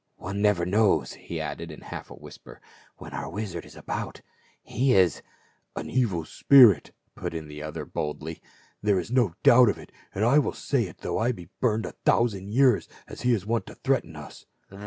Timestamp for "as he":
13.07-13.31